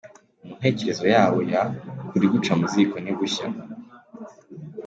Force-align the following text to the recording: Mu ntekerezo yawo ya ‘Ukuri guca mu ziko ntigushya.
Mu 0.45 0.53
ntekerezo 0.59 1.05
yawo 1.15 1.37
ya 1.51 1.63
‘Ukuri 2.01 2.25
guca 2.33 2.53
mu 2.59 2.65
ziko 2.71 2.95
ntigushya. 2.99 3.45